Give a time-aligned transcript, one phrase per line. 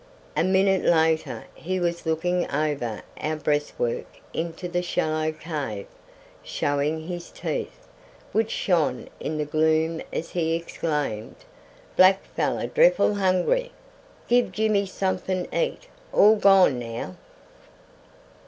[0.35, 5.85] A minute later he was looking over our breastwork into the shallow cave,
[6.41, 7.87] showing his teeth,
[8.31, 11.35] which shone in the gloom as he exclaimed:
[11.95, 13.71] "Black fellow dreffle hungry.
[14.27, 15.83] Give Jimmy somefin eat.
[16.11, 17.15] All gone now."